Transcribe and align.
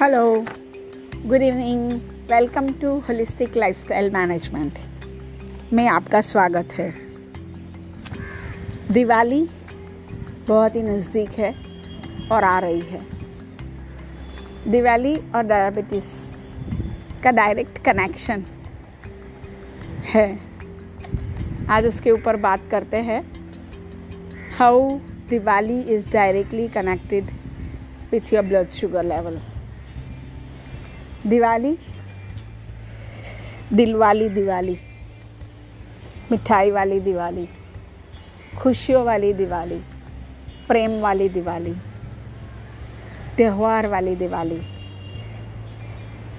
Hello 0.00 0.20
good 1.26 1.42
evening 1.42 1.90
welcome 2.30 2.68
to 2.72 2.90
holistic 2.98 3.56
lifestyle 3.56 4.10
management 4.10 4.78
में 5.72 5.86
आपका 5.88 6.20
स्वागत 6.20 6.68
है। 6.74 6.88
दिवाली 8.92 9.42
बहुत 10.48 10.76
ही 10.76 10.82
नज़दीक 10.82 11.38
है 11.38 11.52
और 12.32 12.44
आ 12.44 12.58
रही 12.58 12.80
है। 12.80 13.00
दिवाली 14.70 15.16
और 15.16 15.42
डायबिटीज़ 15.42 16.08
का 17.24 17.30
डायरेक्ट 17.32 17.78
कनेक्शन 17.84 18.44
है। 20.14 20.26
आज 21.70 21.86
उसके 21.86 22.10
ऊपर 22.10 22.36
बात 22.40 22.68
करते 22.70 22.96
हैं। 23.02 23.22
How 24.58 24.90
Diwali 25.30 25.80
is 25.94 26.10
directly 26.10 26.68
connected 26.68 27.30
with 28.12 28.32
your 28.32 28.44
blood 28.44 28.70
sugar 28.80 29.04
level 29.04 29.40
Diwali 31.26 31.78
दिल 33.72 33.94
वाली 33.94 34.28
दिवाली, 34.28 34.76
मिठाई 36.30 36.70
वाली 36.70 37.00
दिवाली, 37.00 37.48
खुशियों 38.58 39.04
वाली 39.04 39.32
दिवाली, 39.32 39.80
प्रेम 40.68 41.00
वाली 41.00 41.28
दिवाली, 41.28 41.74
त्यौहार 43.36 43.86
वाली 43.86 44.14
दिवाली, 44.16 44.60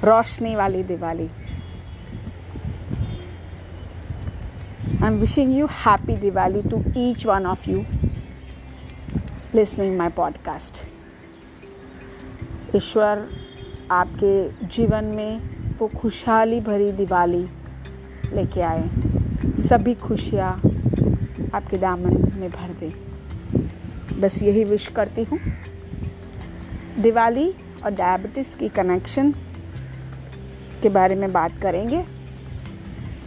रोशनी 0.04 0.56
वाली 0.56 0.84
Diwali. 0.84 1.30
I 4.84 5.08
am 5.08 5.14
wishing 5.14 5.58
you 5.58 5.66
happy 5.66 6.16
Diwali 6.16 6.62
to 6.62 6.84
each 6.98 7.26
one 7.26 7.46
of 7.46 7.70
you 7.70 7.84
listening 9.56 9.98
my 9.98 10.10
podcast 10.10 10.84
ईश्वर 12.76 13.30
आपके 13.92 14.68
जीवन 14.68 15.06
में 15.06 15.42
वो 15.78 15.88
खुशहाली 15.88 16.60
भरी 16.60 16.92
दिवाली 16.92 17.46
लेके 18.34 18.62
आए। 18.62 18.90
सभी 19.58 19.94
खुशियाँ 19.94 20.54
आपके 21.56 21.78
दामन 21.78 22.32
में 22.36 22.50
भर 22.50 22.74
दे। 22.80 22.90
बस 24.20 24.44
यही 24.44 24.64
विश 24.64 24.88
करती 24.88 25.24
हूँ। 25.24 25.40
दिवाली 27.00 27.54
और 27.86 27.92
डायबिटीज़ 27.92 28.58
की 28.58 28.70
कनेक्शन 28.70 29.32
के 30.82 30.90
बारे 30.90 31.16
में 31.16 31.32
बात 31.32 31.62
करेंगे। 31.62 32.06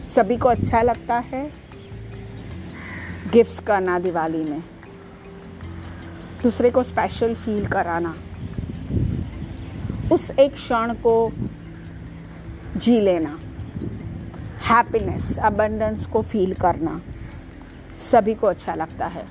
सभी 0.09 0.37
को 0.37 0.49
अच्छा 0.49 0.83
लगता 0.83 1.19
है 1.19 1.51
गिफ्ट्स 3.33 3.59
करना 3.59 3.99
दिवाली 3.99 4.45
में। 4.45 4.63
दूसरे 6.43 6.71
को 6.71 6.83
स्पेशल 6.83 7.35
फील 7.35 7.67
कराना। 7.67 8.15
उस 10.13 10.31
एक 10.31 10.53
क्षण 10.53 10.93
को 10.95 11.33
जी 12.77 13.01
लेना। 13.01 13.39
हैप्पीनेस 14.65 15.39
अबंडेंस 15.39 16.07
को 16.07 16.23
फील 16.23 16.55
करना। 16.55 17.01
सभी 17.97 18.35
को 18.35 18.47
अच्छा 18.47 18.75
लगता 18.75 19.07
है। 19.07 19.27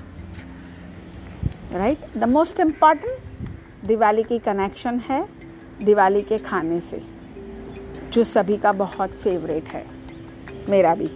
Right 1.72 1.98
the 2.16 2.24
most 2.24 2.60
important 2.60 3.86
Diwali 3.86 4.22
की 4.22 4.38
कनेक्शन 4.38 4.98
है 4.98 5.28
दिवाली 5.82 6.22
के 6.22 6.38
खाने 6.38 6.80
से, 6.80 7.02
जो 8.12 8.24
सभी 8.24 8.56
का 8.56 8.72
बहुत 8.72 9.10
फेवरेट 9.10 9.68
है। 9.68 9.84
मेरा 10.70 10.94
भी। 10.94 11.10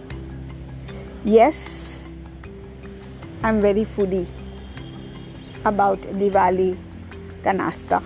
Yes 1.27 2.15
I 3.45 3.51
am 3.51 3.59
very 3.59 3.85
foodie 3.85 4.25
about 5.65 6.07
Diwali 6.07 6.71
का 7.45 7.51
नाश्ता। 7.51 8.01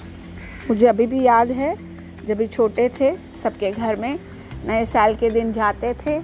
मुझे 0.70 0.88
अभी 0.88 1.06
भी 1.08 1.22
याद 1.24 1.52
है, 1.52 1.76
जब 2.26 2.38
भी 2.38 2.46
छोटे 2.48 2.88
थे, 2.90 3.16
सबके 3.34 3.72
घर 3.72 3.96
में 3.96 4.20
नए 4.66 4.86
साल 4.86 5.16
के 5.16 5.30
दिन 5.30 5.52
जाते 5.54 5.94
थे 6.06 6.20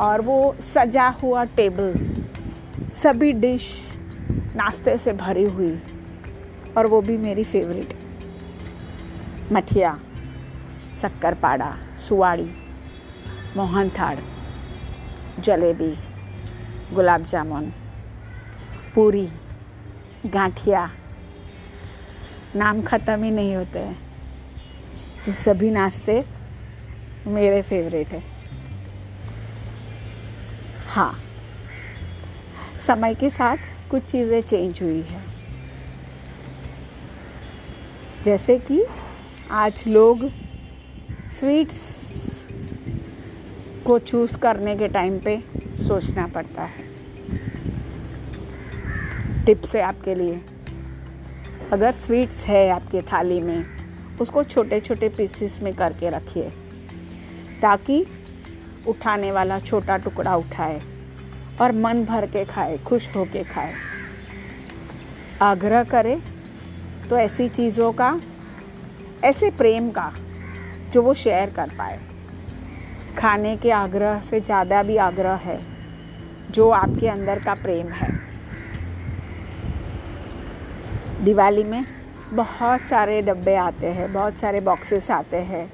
और 0.00 0.20
वो 0.20 0.54
सजा 0.62 1.08
हुआ 1.22 1.44
टेबल, 1.56 1.94
सभी 2.92 3.32
डिश 3.32 3.70
नाश्ते 4.56 4.96
से 4.96 5.12
भरी 5.12 5.44
हुई 5.44 5.78
और 6.78 6.86
वो 6.86 7.00
भी 7.00 7.16
मेरी 7.16 7.44
फेवरेट। 7.44 7.94
मठिया 9.52 9.98
शक्कर 10.92 11.34
पाड़ा 11.34 11.74
सुवाड़ी 11.98 12.50
मोहन 13.56 13.90
थाड़ 13.90 14.18
जलेबी, 15.40 15.94
गुलाब 16.94 17.24
जामुन, 17.26 17.72
पूरी, 18.94 19.28
गांठिया 20.26 20.90
नाम 22.56 22.80
ख़त्म 22.82 23.22
ही 23.24 23.30
नहीं 23.30 23.54
होते 23.56 23.78
हैं। 23.78 23.96
ये 25.26 25.32
सभी 25.32 25.70
नाश्ते 25.70 26.24
मेरे 27.26 27.62
फेवरेट 27.62 28.08
है। 28.08 28.22
हाँ। 30.86 31.12
समय 32.78 33.14
के 33.14 33.30
साथ 33.30 33.56
कुछ 33.90 34.04
चीज़ें 34.04 34.40
चेंज 34.40 34.82
हुई 34.82 35.02
है। 35.02 35.22
जैसे 38.24 38.58
कि 38.58 38.82
आज 39.50 39.84
लोग 39.86 40.28
स्वीट्स 41.38 41.78
को 43.86 43.98
चूज़ 43.98 44.36
करने 44.36 44.76
के 44.76 44.88
टाइम 44.88 45.18
पे 45.18 45.42
सोचना 45.78 46.26
पड़ता 46.26 46.62
है। 46.62 46.88
टिप्स 49.44 49.76
है 49.76 49.82
आपके 49.82 50.14
लिए। 50.14 50.40
अगर 51.72 51.92
स्वीट्स 51.92 52.44
है 52.46 52.68
आपके 52.70 53.00
थाली 53.02 53.40
में, 53.40 53.64
उसको 54.20 54.42
छोटे 54.44 54.78
छोटे 54.80 55.08
पीसेस 55.08 55.58
में 55.62 55.72
करके 55.74 56.10
रखिए, 56.10 56.50
ताकि 57.62 58.04
उठाने 58.88 59.30
वाला 59.32 59.58
छोटा 59.58 59.96
टुकड़ा 59.96 60.34
उठाए 60.36 60.80
और 61.60 61.72
मन 61.74 62.04
भर 62.04 62.26
के 62.26 62.44
खाए, 62.44 62.76
खुश 62.78 63.14
हो 63.16 63.24
के 63.24 63.44
खाए। 63.44 63.74
आग्रह 65.42 65.84
करे 65.84 66.16
तो 67.10 67.16
ऐसी 67.18 67.48
चीज़ों 67.48 67.92
का, 67.92 68.20
ऐसे 69.24 69.50
प्रेम 69.50 69.90
का, 69.90 70.12
जो 70.92 71.02
वो 71.02 71.14
शेयर 71.14 71.50
कर 71.50 71.70
पाए। 71.78 71.98
खाने 73.18 73.56
के 73.56 73.70
आग्रह 73.72 74.20
से 74.20 74.40
ज़्यादा 74.40 74.82
भी 74.82 74.96
आग्रह 74.98 75.34
है, 75.44 75.60
जो 76.50 76.68
आपके 76.70 77.08
अंदर 77.08 77.42
का 77.44 77.54
प्रेम 77.54 77.88
है। 77.92 78.08
दिवाली 81.20 81.62
में 81.64 81.84
बहुत 82.32 82.80
सारे 82.80 83.20
डब्बे 83.22 83.54
आते 83.54 83.86
हैं, 83.86 84.12
बहुत 84.12 84.36
सारे 84.36 84.60
बॉक्सेस 84.60 85.10
आते 85.10 85.36
हैं 85.36 85.70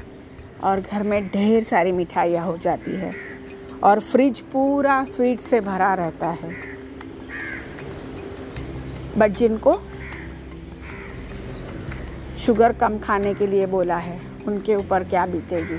और 0.60 0.80
घर 0.80 1.02
में 1.02 1.28
ढेर 1.28 1.64
सारी 1.64 1.92
मिठाइयाँ 1.92 2.44
हो 2.46 2.56
जाती 2.56 2.96
है 2.96 3.12
और 3.82 4.00
फ्रिज 4.00 4.40
पूरा 4.52 5.02
स्वीट 5.04 5.40
से 5.40 5.60
भरा 5.60 5.92
रहता 5.94 6.28
है। 6.32 6.50
बट 9.18 9.32
जिनको 9.32 9.78
शुगर 12.36 12.72
कम 12.72 12.98
खाने 12.98 13.34
के 13.34 13.46
लिए 13.46 13.66
बोला 13.66 13.96
है, 13.98 14.20
उनके 14.46 14.74
ऊपर 14.74 15.04
क्या 15.04 15.26
बीतेगी? 15.26 15.78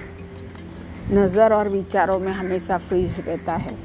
नज़र 1.12 1.54
और 1.54 1.70
विचारों 1.70 2.18
में 2.20 2.32
हमेशा 2.32 2.78
फ्रीज 2.78 3.20
रहता 3.28 3.56
है। 3.56 3.78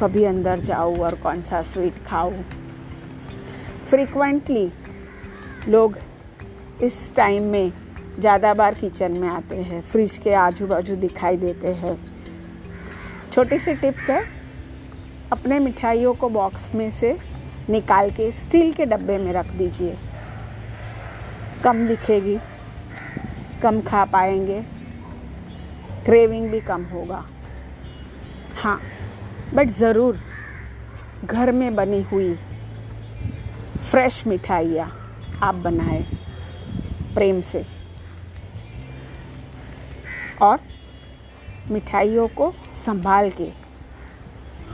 कभी 0.00 0.24
अंदर 0.24 0.58
जाऊँ 0.58 0.96
और 0.96 1.14
कौन 1.14 1.42
सा 1.42 1.62
स्वीट 1.62 2.04
खाऊँ? 2.06 2.44
फ्रीक्वेंटली 3.84 4.70
लोग 5.68 5.96
इस 6.82 7.14
टाइम 7.16 7.44
में 7.44 7.72
ज़्यादा 8.18 8.52
बार 8.54 8.74
किचन 8.74 9.18
में 9.18 9.28
आते 9.28 9.56
हैं 9.56 9.80
फ्रिज 9.82 10.16
के 10.18 10.32
आजू 10.34 10.66
बाजू 10.66 10.96
दिखाई 10.96 11.36
देते 11.36 11.72
हैं। 11.74 11.96
छोटी 13.32 13.58
सी 13.58 13.74
टिप्स 13.74 14.08
है, 14.10 14.22
अपने 15.32 15.58
मिठाइयों 15.58 16.14
को 16.14 16.28
बॉक्स 16.28 16.74
में 16.74 16.90
से 16.90 17.16
निकाल 17.70 18.10
के 18.10 18.30
स्टील 18.32 18.72
के 18.72 18.86
डब्बे 18.86 19.18
में 19.18 19.32
रख 19.32 19.50
दीजिए। 19.52 19.96
कम 21.64 21.86
दिखेगी, 21.88 22.38
कम 23.62 23.80
खा 23.80 24.04
पाएँगे 24.04 24.60
क्रेविंग 26.04 26.50
भी 26.50 26.60
कम 26.60 26.84
होगा। 26.84 27.24
हाँ 28.62 28.80
बट 29.54 29.68
ज़रूर 29.70 30.18
घर 31.24 31.52
में 31.52 31.74
बनी 31.74 32.02
हुई 32.02 32.34
फ्रेश 33.80 34.26
मिठाइयाँ। 34.26 34.90
आप 35.42 35.54
बनाए 35.54 36.02
प्रेम 37.14 37.40
से। 37.40 37.64
और 40.42 40.60
मिठाइयों 41.70 42.26
को 42.28 42.52
संभाल 42.74 43.30
के 43.30 43.48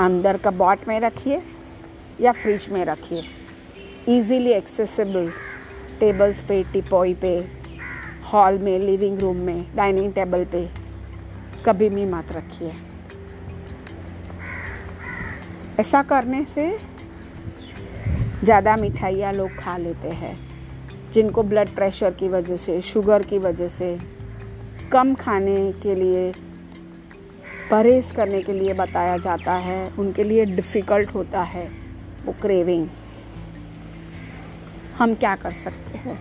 अंदर 0.01 0.37
का 0.37 0.51
बॉट 0.51 0.89
में 0.89 0.99
रखिए 1.01 1.41
या 2.21 2.33
फ्रिज 2.33 2.69
में 2.73 2.85
रखिए। 2.85 3.23
इजीली 4.09 4.51
एक्सेसिबल 4.51 5.31
टेबल्स 6.01 6.43
पे, 6.45 6.63
टिपोई 6.63 7.15
पे 7.15 7.37
हॉल 8.33 8.59
में 8.59 8.79
लिविंग 8.79 9.19
रूम 9.19 9.37
में 9.37 9.65
डाइनिंग 9.77 10.13
टेबल 10.13 10.45
पे 10.45 10.69
कभी 11.67 11.89
भी 11.89 12.05
मत 12.07 12.33
रखिए। 12.33 12.73
ऐसा 15.81 16.03
करने 16.03 16.45
से 16.45 16.71
ज़्यादा 18.45 18.77
मिठाइयाँ 18.77 19.33
लोग 19.33 19.57
खा 19.59 19.77
लेते 19.77 20.09
हैं। 20.13 20.44
जिनको 21.15 21.43
ब्लड 21.43 21.69
प्रेशर 21.75 22.11
की 22.11 22.29
वजह 22.29 22.57
से 22.57 22.81
शुगर 22.81 23.23
की 23.23 23.39
वजह 23.39 23.69
से 23.69 23.97
कम 24.93 25.15
खाने 25.15 25.73
के 25.83 25.95
लिए, 25.95 26.33
परहेज 27.71 28.11
करने 28.13 28.43
के 28.43 28.53
लिए 28.53 28.75
बताया 28.75 29.17
जाता 29.19 29.55
है, 29.55 29.87
उनके 29.99 30.25
लिए 30.25 30.45
डिफ़िकल्ट 30.47 31.15
होता 31.15 31.43
है 31.43 31.69
वो 32.25 32.33
क्रेविंग 32.43 32.89
हम 34.99 35.15
क्या 35.15 35.35
कर 35.37 35.53
सकते 35.53 35.99
हैं? 35.99 36.19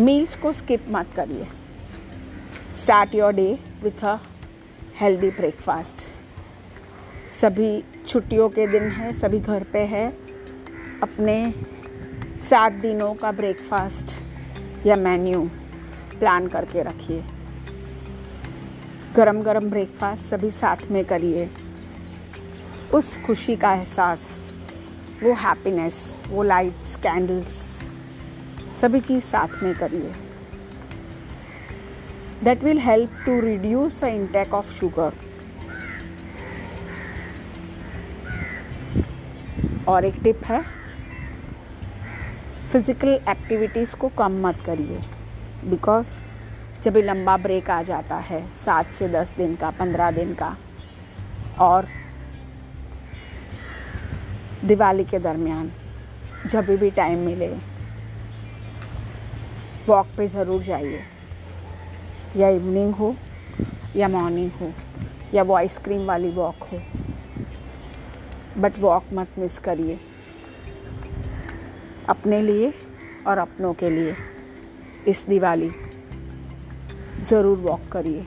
मील्स 0.00 0.36
को 0.36 0.52
स्किप 0.52 0.84
मत 0.88 1.06
करिए. 1.16 1.46
Start 2.76 3.14
your 3.14 3.32
day 3.32 3.58
with 3.82 4.04
a 4.04 4.16
healthy 5.00 5.30
breakfast 5.30 6.06
सभी 7.32 7.82
छुट्टियों 8.06 8.48
के 8.48 8.66
दिन 8.66 8.90
है, 8.90 9.12
सभी 9.12 9.40
घर 9.40 9.64
पे 9.72 9.78
है, 9.86 10.06
अपने 11.02 11.34
सात 12.38 12.72
दिनों 12.72 13.14
का 13.14 13.30
ब्रेकफास्ट 13.32 14.86
या 14.86 14.96
मेन्यू 14.96 15.40
प्लान 16.18 16.46
करके 16.46 16.82
रखिए। 16.82 17.24
गरम 19.16 19.42
गरम 19.42 19.70
ब्रेकफास्ट 19.70 20.24
सभी 20.24 20.50
साथ 20.50 20.90
में 20.90 21.04
करिए। 21.04 21.48
उस 22.94 23.18
खुशी 23.26 23.56
का 23.56 23.72
एहसास, 23.72 24.52
वो 25.22 25.32
हैप्पीनेस 25.34 26.24
वो 26.28 26.42
लाइट्स 26.42 26.96
कैंडल्स 26.96 27.58
सभी 28.80 29.00
चीज़ 29.00 29.24
साथ 29.24 29.62
में 29.62 29.74
करिए। 29.74 30.12
That 32.44 32.64
will 32.64 32.78
help 32.78 33.22
to 33.26 33.40
reduce 33.40 34.00
the 34.00 34.04
intake 34.04 34.54
of 34.54 34.74
sugar 34.74 35.12
और 39.88 40.04
एक 40.04 40.22
टिप 40.24 40.44
है 40.44 40.64
फ़िज़िकल 42.72 43.08
एक्टिविटीज़ 43.08 43.94
को 43.96 44.08
कम 44.08 44.32
मत 44.46 44.60
करिए। 44.60 44.98
बिकॉज़ 45.64 46.08
जब 46.82 46.92
भी 46.92 47.02
लंबा 47.02 47.36
ब्रेक 47.36 47.70
आ 47.70 47.80
जाता 47.82 48.16
है, 48.16 48.40
सात 48.54 48.92
से 48.94 49.08
दस 49.08 49.32
दिन 49.36 49.54
का, 49.56 49.70
पंद्रह 49.70 50.10
दिन 50.10 50.34
का, 50.34 50.56
और 51.60 51.86
दिवाली 54.64 55.04
के 55.04 55.18
दरमियान 55.18 55.70
जब 56.46 56.70
भी 56.70 56.90
टाइम 56.90 57.18
मिले 57.18 57.48
वॉक 59.88 60.06
पे 60.16 60.26
ज़रूर 60.26 60.62
जाइए। 60.62 61.02
या 62.36 62.48
इवनिंग 62.48 62.94
हो, 62.94 63.14
या 63.96 64.08
मॉर्निंग 64.08 64.50
हो, 64.52 64.72
या 65.34 65.42
वो 65.42 65.54
आइसक्रीम 65.54 66.06
वाली 66.06 66.30
वॉक 66.30 66.68
हो। 66.72 66.82
बट 68.58 68.78
वॉक 68.78 69.04
मत 69.12 69.38
मिस 69.38 69.58
करिए। 69.58 69.98
अपने 72.08 72.40
लिए 72.42 72.72
और 73.26 73.38
अपनों 73.38 73.72
के 73.74 73.90
लिए। 73.90 74.14
इस 75.08 75.24
दिवाली 75.28 75.70
ज़रूर 77.20 77.58
वॉक 77.58 77.88
करिए, 77.92 78.22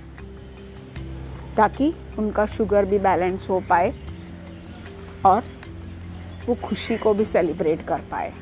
ताकि 1.58 1.94
उनका 2.20 2.46
शुगर 2.46 2.86
भी 2.86 3.00
बैलेंस 3.00 3.50
हो 3.50 3.60
पाए 3.70 3.94
और 5.26 5.44
वो 6.46 6.56
खुशी 6.64 6.98
को 6.98 7.14
भी 7.14 7.26
सेलिब्रेट 7.26 7.82
कर 7.88 8.02
पाए। 8.12 8.34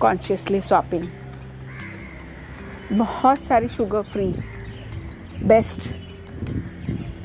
कॉन्शियसली 0.00 0.60
शॉपिंग 0.62 1.08
बहुत 2.92 3.38
सारी 3.38 3.68
शुगर 3.68 4.02
फ्री 4.04 4.32
बेस्ट 5.44 5.88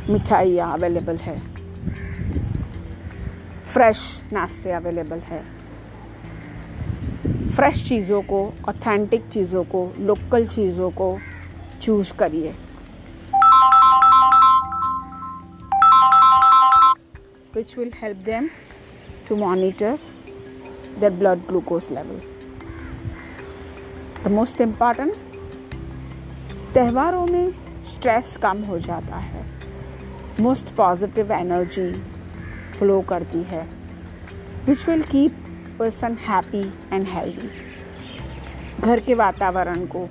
मिठाइयाँ 0.09 0.71
अवेलेबल 0.73 1.17
है। 1.17 1.37
फ्रेश 3.73 4.29
नाश्ते 4.33 4.71
अवेलेबल 4.71 5.19
है। 5.19 5.43
फ्रेश 7.49 7.89
चीज़ों 7.89 8.21
को 8.21 8.53
ऑथेंटिक 8.69 9.27
चीज़ों 9.29 9.63
को 9.63 9.93
लोकल 9.99 10.47
चीज़ों 10.47 10.91
को 10.91 11.19
चूज़ 11.81 12.13
करिए। 12.13 12.55
Which 17.55 17.75
will 17.77 17.91
help 18.03 18.23
them 18.29 18.49
to 19.27 19.37
monitor 19.37 19.97
their 20.99 21.13
blood 21.21 21.43
glucose 21.49 21.91
level. 21.91 22.23
The 24.23 24.27
most 24.27 24.61
important 24.61 25.13
त्योहारों 26.73 27.25
में 27.25 27.51
स्ट्रेस 27.83 28.37
कम 28.37 28.63
हो 28.63 28.79
जाता 28.79 29.15
है। 29.15 29.45
मोस्ट 30.39 30.75
पॉजिटिव 30.75 31.31
एनर्जी 31.31 32.12
फ्लो 32.73 32.99
करती 33.01 33.43
है। 33.43 33.63
Which 34.65 34.87
will 34.89 35.01
keep 35.03 35.43
person 35.79 36.17
happy 36.21 36.61
and 36.93 37.07
healthy 37.07 37.49
घर 38.81 38.99
के 38.99 39.13
वातावरण 39.13 39.85
को 39.85 40.07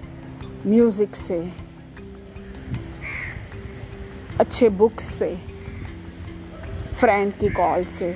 म्यूज़िक 0.66 1.16
से, 1.16 1.40
अच्छे 4.40 4.68
बुक्स 4.68 5.04
से 5.14 5.34
फ्रेंड 6.92 7.32
की 7.38 7.48
कॉल 7.50 7.84
से 7.90 8.14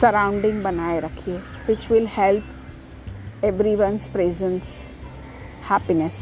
सराउंडिंग 0.00 0.62
बनाए 0.64 1.00
रखिए। 1.00 1.36
Which 1.66 1.90
will 1.90 2.06
help 2.10 2.50
everyone's 3.44 4.08
presence 4.08 4.66
happiness 5.70 6.18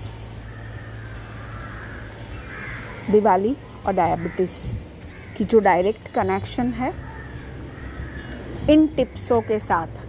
Diwali 3.10 3.56
और 3.86 3.92
डायबिटीज़ 3.92 4.56
की 5.36 5.44
जो 5.44 5.58
डायरेक्ट 5.60 6.08
कनेक्शन 6.14 6.72
है, 6.72 6.92
इन 8.70 8.86
टिप्सों 8.96 9.40
के 9.42 9.58
साथ 9.60 10.06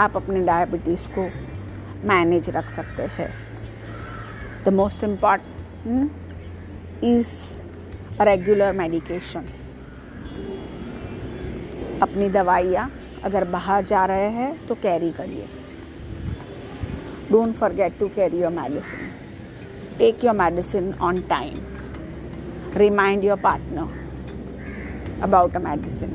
आप 0.00 0.16
अपने 0.16 0.40
डायबिटीज़ 0.46 1.08
को 1.10 1.28
मैनेज 2.08 2.50
रख 2.50 2.70
सकते 2.70 3.02
हैं। 3.12 3.32
The 4.64 4.68
most 4.74 5.04
important 5.04 7.04
is 7.04 7.28
regular 8.22 8.72
medication 8.72 9.46
अपनी 12.02 12.28
दवाइयाँ 12.30 12.90
अगर 13.24 13.44
बाहर 13.50 13.84
जा 13.84 14.04
रहे 14.06 14.28
हैं 14.30 14.66
तो 14.66 14.74
कैरी 14.82 15.10
करिए। 15.12 15.48
Don't 17.30 17.54
forget 17.54 17.98
to 17.98 18.06
carry 18.16 18.40
your 18.40 18.52
medicine 18.52 19.10
take 19.98 20.24
your 20.24 20.34
medicine 20.34 20.92
on 21.02 21.20
time 21.30 21.58
remind 22.76 23.24
your 23.24 23.38
partner. 23.38 23.88
About 25.22 25.54
a 25.56 25.60
medicine. 25.60 26.14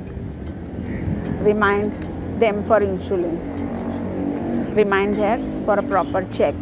Remind 1.43 1.93
them 2.39 2.61
for 2.63 2.79
insulin. 2.79 3.37
Remind 4.75 5.15
her 5.17 5.37
for 5.65 5.79
a 5.79 5.83
proper 5.83 6.23
check. 6.25 6.55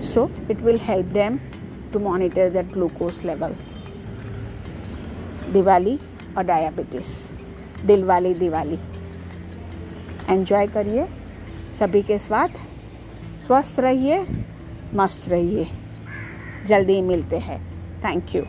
So 0.00 0.30
it 0.48 0.60
will 0.62 0.78
help 0.78 1.10
them 1.10 1.40
to 1.92 1.98
monitor 1.98 2.48
their 2.50 2.64
glucose 2.64 3.22
level. 3.24 3.54
Diwali 5.52 5.98
और 6.36 6.44
diabetes 6.44 7.86
दिल 7.86 8.04
वाली 8.04 8.32
Diwali 8.34 8.78
enjoy 10.30 10.66
करिए 10.74 11.06
सभी 11.78 12.02
के 12.10 12.18
साथ 12.18 12.56
स्वस्थ 13.46 13.80
रहिए 13.80 14.18
मस्त 14.94 15.28
रहिए 15.28 15.66
जल्दी 16.66 17.00
मिलते 17.02 17.38
हैं 17.48 17.60
थैंक 18.04 18.34
यू 18.34 18.42